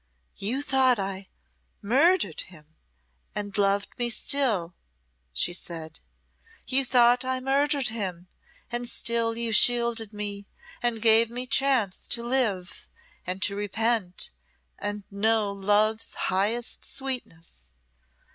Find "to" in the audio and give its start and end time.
12.07-12.23, 13.43-13.55